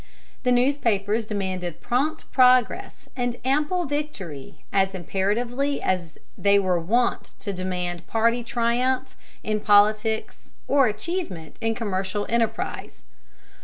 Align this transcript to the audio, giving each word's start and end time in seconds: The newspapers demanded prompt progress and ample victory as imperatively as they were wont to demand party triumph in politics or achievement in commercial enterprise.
The 0.41 0.51
newspapers 0.51 1.27
demanded 1.27 1.79
prompt 1.79 2.25
progress 2.31 3.07
and 3.15 3.35
ample 3.45 3.85
victory 3.85 4.65
as 4.73 4.95
imperatively 4.95 5.79
as 5.79 6.17
they 6.35 6.57
were 6.57 6.79
wont 6.79 7.35
to 7.37 7.53
demand 7.53 8.07
party 8.07 8.43
triumph 8.43 9.15
in 9.43 9.59
politics 9.59 10.53
or 10.67 10.87
achievement 10.87 11.57
in 11.61 11.75
commercial 11.75 12.25
enterprise. 12.29 13.03